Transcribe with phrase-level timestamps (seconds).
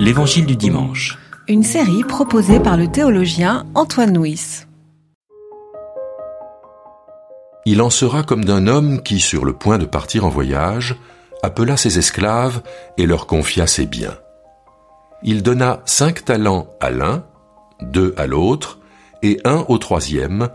[0.00, 1.18] L'Évangile du dimanche.
[1.48, 4.66] Une série proposée par le théologien Antoine Nuis.
[7.64, 10.96] Il en sera comme d'un homme qui, sur le point de partir en voyage,
[11.42, 12.62] appela ses esclaves
[12.96, 14.16] et leur confia ses biens.
[15.22, 17.24] Il donna cinq talents à l'un,
[17.80, 18.78] deux à l'autre,
[19.22, 20.48] et un au troisième,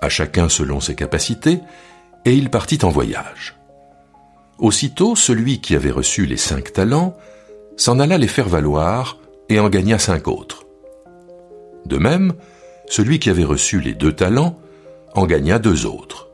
[0.00, 1.60] à chacun selon ses capacités,
[2.24, 3.56] et il partit en voyage.
[4.58, 7.16] Aussitôt, celui qui avait reçu les cinq talents
[7.76, 9.18] s'en alla les faire valoir
[9.48, 10.64] et en gagna cinq autres.
[11.86, 12.32] De même,
[12.86, 14.58] celui qui avait reçu les deux talents
[15.14, 16.30] en gagna deux autres.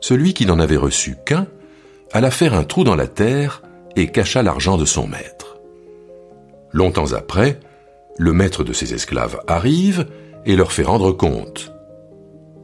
[0.00, 1.46] Celui qui n'en avait reçu qu'un
[2.12, 3.62] alla faire un trou dans la terre
[3.96, 5.58] et cacha l'argent de son maître.
[6.72, 7.60] Longtemps après,
[8.18, 10.06] le maître de ses esclaves arrive
[10.46, 11.72] et leur fait rendre compte.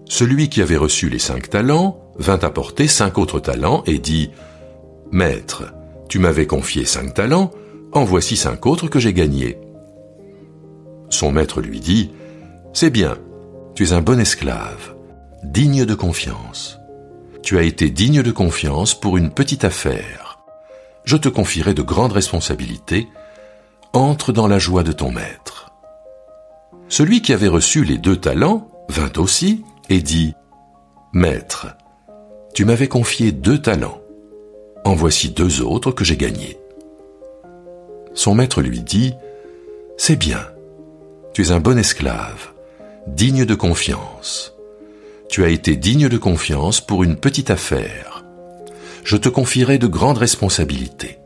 [0.09, 4.31] Celui qui avait reçu les cinq talents vint apporter cinq autres talents et dit
[5.11, 5.65] Maître,
[6.09, 7.51] tu m'avais confié cinq talents,
[7.93, 9.59] en voici cinq autres que j'ai gagnés.
[11.11, 12.11] Son maître lui dit
[12.73, 13.17] C'est bien,
[13.75, 14.95] tu es un bon esclave,
[15.43, 16.79] digne de confiance.
[17.43, 20.39] Tu as été digne de confiance pour une petite affaire.
[21.05, 23.09] Je te confierai de grandes responsabilités.
[23.93, 25.71] Entre dans la joie de ton maître.
[26.89, 30.35] Celui qui avait reçu les deux talents vint aussi et dit
[31.13, 31.69] Maître,
[32.55, 34.01] tu m'avais confié deux talents.
[34.87, 36.57] En voici deux autres que j'ai gagnés.
[38.15, 39.15] Son maître lui dit
[39.99, 40.39] C'est bien,
[41.35, 42.53] tu es un bon esclave,
[43.09, 44.55] digne de confiance.
[45.29, 48.25] Tu as été digne de confiance pour une petite affaire.
[49.03, 51.19] Je te confierai de grandes responsabilités.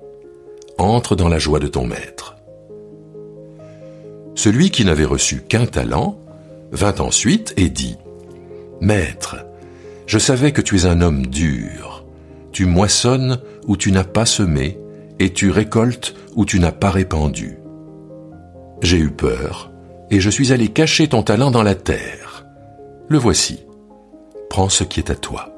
[0.78, 2.36] Entre dans la joie de ton maître.
[4.36, 6.19] Celui qui n'avait reçu qu'un talent
[6.72, 7.98] vint ensuite et dit
[8.81, 9.36] Maître,
[10.06, 11.89] je savais que tu es un homme dur.
[12.53, 14.79] Tu moissonnes où tu n'as pas semé,
[15.19, 17.59] et tu récoltes où tu n'as pas répandu.
[18.83, 19.70] J'ai eu peur,
[20.11, 22.47] et je suis allé cacher ton talent dans la terre.
[23.09, 23.65] Le voici.
[24.49, 25.50] Prends ce qui est à toi.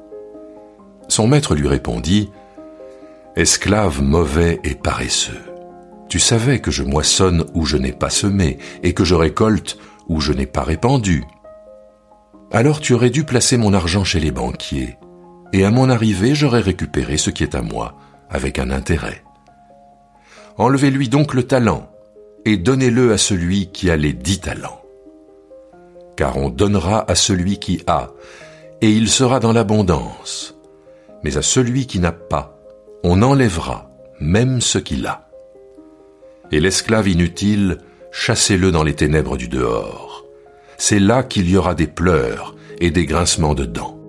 [1.07, 2.29] Son maître lui répondit,
[3.35, 5.41] Esclave mauvais et paresseux,
[6.07, 9.77] tu savais que je moissonne où je n'ai pas semé, et que je récolte
[10.07, 11.23] où je n'ai pas répandu
[12.53, 14.95] alors tu aurais dû placer mon argent chez les banquiers,
[15.53, 17.95] et à mon arrivée j'aurais récupéré ce qui est à moi,
[18.29, 19.23] avec un intérêt.
[20.57, 21.89] Enlevez-lui donc le talent,
[22.45, 24.81] et donnez-le à celui qui a les dix talents.
[26.17, 28.09] Car on donnera à celui qui a,
[28.81, 30.55] et il sera dans l'abondance.
[31.23, 32.59] Mais à celui qui n'a pas,
[33.03, 33.89] on enlèvera
[34.19, 35.29] même ce qu'il a.
[36.51, 37.77] Et l'esclave inutile,
[38.11, 40.13] chassez-le dans les ténèbres du dehors
[40.77, 44.02] c'est là qu'il y aura des pleurs et des grincements de dents.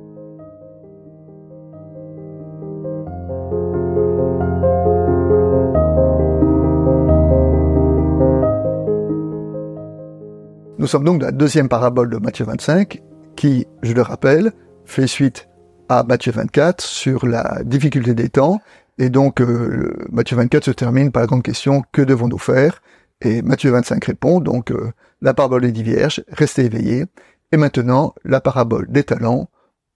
[10.95, 13.03] Sommes donc dans la deuxième parabole de Matthieu 25,
[13.35, 14.53] qui, je le rappelle,
[14.85, 15.49] fait suite
[15.89, 18.61] à Matthieu 24 sur la difficulté des temps.
[18.99, 22.81] Et donc, euh, Matthieu 24 se termine par la grande question, que devons-nous faire?
[23.23, 27.07] Et Matthieu 25 répond, donc, euh, la parabole des dix vierges, restez éveillés,
[27.51, 29.49] et maintenant la parabole des talents,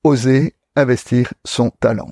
[0.03, 2.10] oser investir son talent.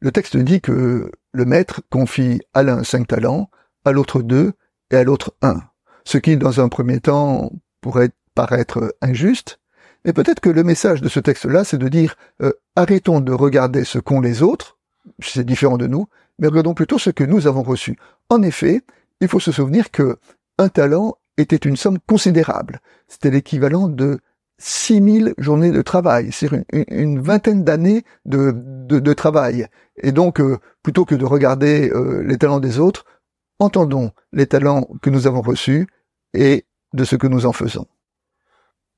[0.00, 3.50] Le texte dit que le maître confie à l'un cinq talents,
[3.84, 4.52] à l'autre deux
[4.90, 5.60] et à l'autre un,
[6.04, 7.50] ce qui dans un premier temps
[7.80, 9.58] pourrait paraître injuste,
[10.04, 13.84] mais peut-être que le message de ce texte-là, c'est de dire euh, arrêtons de regarder
[13.84, 14.78] ce qu'ont les autres,
[15.20, 17.96] c'est différent de nous, mais regardons plutôt ce que nous avons reçu.
[18.28, 18.82] En effet,
[19.20, 20.18] il faut se souvenir que
[20.58, 22.80] un talent était une somme considérable.
[23.08, 24.18] C'était l'équivalent de
[24.58, 29.66] 6000 journées de travail, c'est une, vingtaine d'années de, de, travail.
[29.96, 33.04] Et donc, euh, plutôt que de regarder euh, les talents des autres,
[33.62, 35.86] entendons les talents que nous avons reçus
[36.34, 37.86] et de ce que nous en faisons.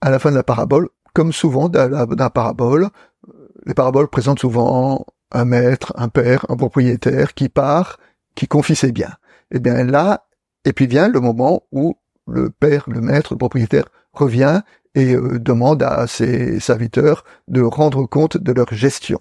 [0.00, 2.88] À la fin de la parabole, comme souvent dans la parabole,
[3.28, 7.98] euh, les paraboles présentent souvent un maître, un père, un propriétaire qui part,
[8.34, 9.14] qui confie ses biens.
[9.50, 10.26] Et eh bien là,
[10.64, 11.96] et puis vient le moment où
[12.26, 14.62] le père, le maître, le propriétaire revient
[14.94, 19.20] et euh, demande à ses serviteurs de rendre compte de leur gestion.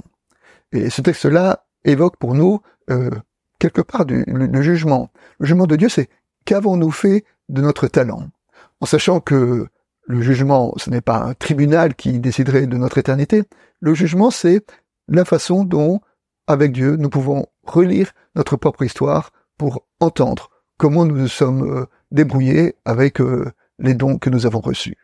[0.71, 3.11] Et ce texte-là évoque pour nous euh,
[3.63, 5.09] quelque part du, le, jugement.
[5.39, 6.09] Le jugement de Dieu, c'est
[6.43, 8.27] qu'avons-nous fait de notre talent?
[8.81, 9.67] En sachant que
[10.05, 13.43] le jugement, ce n'est pas un tribunal qui déciderait de notre éternité.
[13.79, 14.65] Le jugement, c'est
[15.07, 16.01] la façon dont,
[16.45, 21.85] avec Dieu, nous pouvons relire notre propre histoire pour entendre comment nous nous sommes euh,
[22.11, 23.49] débrouillés avec euh,
[23.79, 24.97] les dons que nous avons reçus.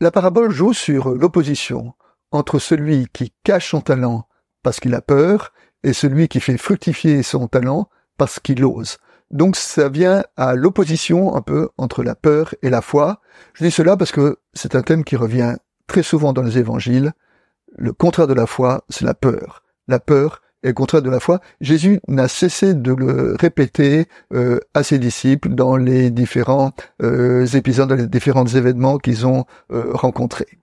[0.00, 1.92] La parabole joue sur l'opposition
[2.32, 4.26] entre celui qui cache son talent
[4.62, 5.52] parce qu'il a peur
[5.84, 7.88] et celui qui fait fructifier son talent
[8.18, 8.98] parce qu'il ose.
[9.30, 13.20] Donc ça vient à l'opposition un peu entre la peur et la foi.
[13.54, 15.56] Je dis cela parce que c'est un thème qui revient
[15.86, 17.12] très souvent dans les évangiles.
[17.76, 19.62] Le contraire de la foi, c'est la peur.
[19.88, 21.40] La peur est le contraire de la foi.
[21.60, 27.88] Jésus n'a cessé de le répéter euh, à ses disciples dans les différents euh, épisodes,
[27.88, 30.61] dans les différents événements qu'ils ont euh, rencontrés.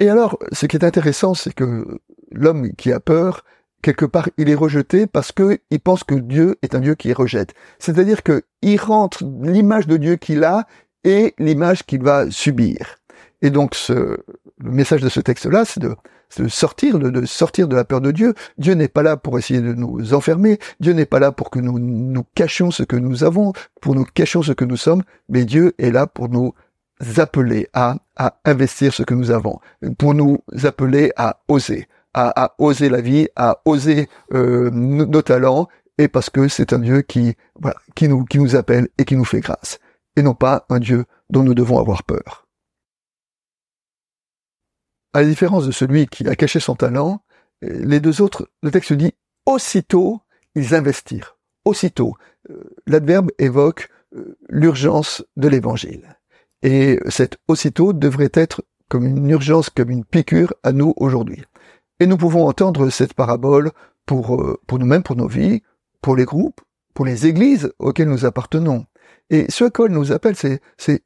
[0.00, 2.00] Et alors, ce qui est intéressant, c'est que
[2.32, 3.44] l'homme qui a peur,
[3.82, 7.12] quelque part, il est rejeté parce que il pense que Dieu est un Dieu qui
[7.12, 7.52] rejette.
[7.78, 10.66] C'est-à-dire que il rentre l'image de Dieu qu'il a
[11.04, 12.96] et l'image qu'il va subir.
[13.42, 14.24] Et donc, le
[14.58, 15.96] message de ce texte-là, c'est de,
[16.48, 18.34] sortir, de, sortir de la peur de Dieu.
[18.56, 20.58] Dieu n'est pas là pour essayer de nous enfermer.
[20.80, 24.04] Dieu n'est pas là pour que nous nous cachions ce que nous avons, pour nous
[24.04, 26.54] cachions ce que nous sommes, mais Dieu est là pour nous
[27.16, 27.96] appeler à,
[28.44, 29.60] investir ce que nous avons,
[29.98, 35.68] pour nous appeler à oser, à, oser la vie, à oser euh, nos, talents,
[35.98, 37.36] et parce que c'est un Dieu qui
[38.02, 39.78] nous, qui nous appelle et qui nous fait grâce,
[40.16, 42.46] et non pas un Dieu dont nous devons avoir peur.
[45.12, 47.22] À la différence de celui qui a caché son talent,
[47.62, 49.12] les deux autres, le texte dit
[49.46, 50.20] aussitôt
[50.54, 51.36] ils investirent.
[51.64, 52.16] Aussitôt.
[52.50, 56.19] Euh, l'adverbe évoque euh, l'urgence de l'évangile.
[56.62, 61.42] Et cet aussitôt devrait être comme une urgence, comme une piqûre à nous aujourd'hui.
[62.00, 63.70] Et nous pouvons entendre cette parabole
[64.04, 65.62] pour, euh, pour nous-mêmes, pour nos vies,
[66.02, 66.60] pour les groupes,
[66.94, 68.84] pour les églises auxquelles nous appartenons.
[69.30, 71.04] Et ce qu'elle nous appelle, c'est, c'est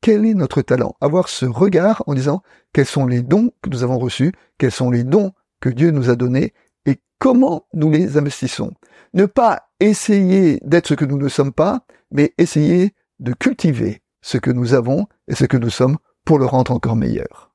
[0.00, 0.94] quel est notre talent?
[1.00, 2.42] Avoir ce regard en disant
[2.72, 6.10] quels sont les dons que nous avons reçus, quels sont les dons que Dieu nous
[6.10, 6.52] a donnés
[6.84, 8.72] et comment nous les investissons.
[9.14, 14.38] Ne pas essayer d'être ce que nous ne sommes pas, mais essayer de cultiver ce
[14.38, 17.54] que nous avons et ce que nous sommes pour le rendre encore meilleur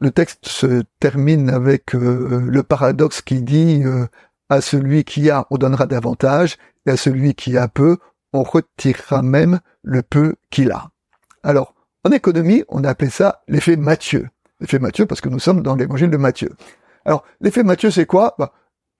[0.00, 4.06] le texte se termine avec euh, le paradoxe qui dit euh,
[4.48, 6.56] à celui qui a, on donnera davantage,
[6.86, 7.98] et à celui qui a peu,
[8.32, 10.90] on retirera même le peu qu'il a.
[11.42, 11.74] Alors,
[12.04, 14.28] en économie, on a appelé ça l'effet Matthieu.
[14.60, 16.50] L'effet Matthieu parce que nous sommes dans l'évangile de Matthieu.
[17.04, 18.34] Alors, l'effet Matthieu, c'est quoi?
[18.38, 18.52] Bah,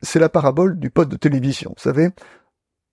[0.03, 1.73] C'est la parabole du poste de télévision.
[1.77, 2.11] Vous savez,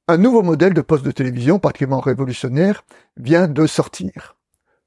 [0.07, 2.85] un nouveau modèle de poste de télévision, particulièrement révolutionnaire,
[3.17, 4.37] vient de sortir.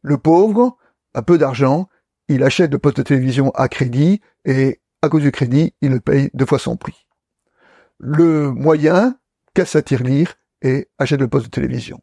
[0.03, 0.79] Le pauvre
[1.15, 1.89] a peu d'argent,
[2.29, 6.01] il achète le poste de télévision à crédit et à cause du crédit, il le
[6.01, 7.07] paye deux fois son prix.
[7.99, 9.19] Le moyen
[9.55, 12.01] casse sa tirelire et achète le poste de télévision.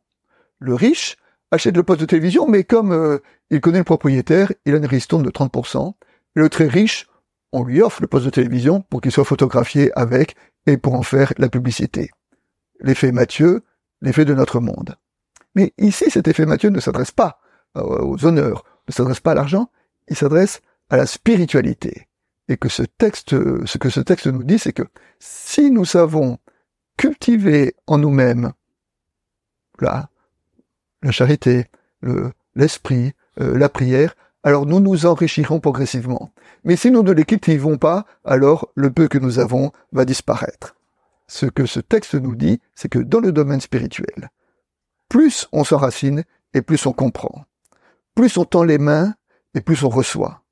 [0.59, 1.17] Le riche
[1.51, 3.19] achète le poste de télévision, mais comme euh,
[3.49, 5.93] il connaît le propriétaire, il a une ristourne de 30%.
[6.35, 7.07] Et le très riche,
[7.51, 10.35] on lui offre le poste de télévision pour qu'il soit photographié avec
[10.65, 12.11] et pour en faire la publicité.
[12.79, 13.63] L'effet Mathieu,
[14.01, 14.95] l'effet de notre monde.
[15.55, 17.39] Mais ici, cet effet Mathieu ne s'adresse pas
[17.77, 19.69] euh, aux honneurs, ne s'adresse pas à l'argent,
[20.07, 22.07] il s'adresse à la spiritualité.
[22.49, 23.31] Et que ce texte,
[23.65, 24.87] ce que ce texte nous dit, c'est que
[25.19, 26.37] si nous savons
[26.95, 28.53] cultiver en nous-mêmes
[29.79, 30.09] la,
[31.03, 31.65] la charité,
[32.01, 36.31] le, l'esprit, euh, la prière, alors nous nous enrichirons progressivement.
[36.63, 40.76] Mais si nous ne les cultivons pas, alors le peu que nous avons va disparaître.
[41.27, 44.29] Ce que ce texte nous dit, c'est que dans le domaine spirituel,
[45.09, 47.45] plus on s'enracine et plus on comprend.
[48.15, 49.13] Plus on tend les mains
[49.53, 50.43] et plus on reçoit.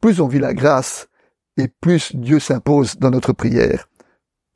[0.00, 1.08] Plus on vit la grâce
[1.56, 3.88] et plus Dieu s'impose dans notre prière,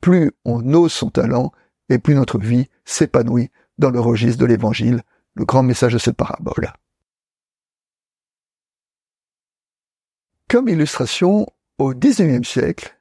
[0.01, 1.51] plus on ose son talent
[1.89, 5.01] et plus notre vie s'épanouit dans le registre de l'évangile,
[5.35, 6.73] le grand message de cette parabole.
[10.49, 11.47] Comme illustration,
[11.77, 12.98] au XIXe siècle,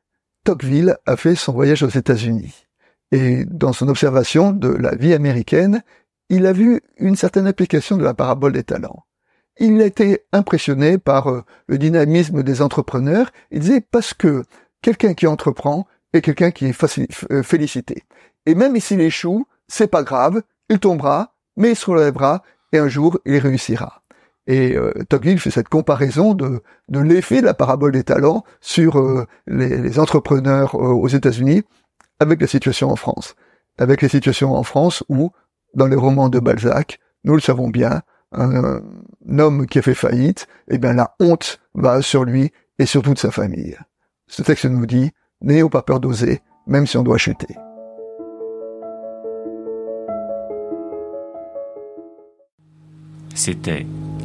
[0.49, 2.67] Tocqueville a fait son voyage aux États-Unis.
[3.13, 5.83] Et dans son observation de la vie américaine,
[6.31, 9.05] il a vu une certaine application de la parabole des talents
[9.59, 13.31] il a été impressionné par euh, le dynamisme des entrepreneurs.
[13.51, 14.45] Il disait parce que
[14.83, 18.05] quelqu'un qui entreprend est quelqu'un qui est euh, félicité.
[18.47, 22.89] Et même s'il échoue, c'est pas grave, il tombera, mais il se relèvera et un
[22.89, 24.03] jour il réussira.
[24.49, 29.27] Et euh, Tocqueville fait cette comparaison de, l'effet de la parabole des talents sur euh,
[29.47, 31.63] les, les, entrepreneurs aux États-Unis
[32.19, 33.37] avec la situation en France.
[33.77, 35.31] Avec la situation en France où,
[35.75, 38.03] dans les romans de Balzac, nous le savons bien,
[38.33, 38.81] un,
[39.39, 43.19] homme qui a fait faillite, eh bien la honte va sur lui et sur toute
[43.19, 43.77] sa famille.
[44.27, 47.55] Ce texte nous dit, n'ayons pas peur d'oser, même si on doit chuter.
[53.35, 53.87] C'était